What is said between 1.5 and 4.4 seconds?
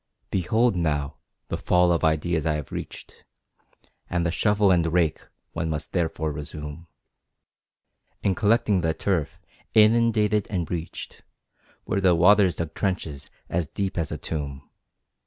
Fall of ideas I have reached, And the